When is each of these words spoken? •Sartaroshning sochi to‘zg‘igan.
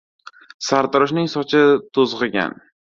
•Sartaroshning 0.69 1.31
sochi 1.37 1.63
to‘zg‘igan. 1.99 2.63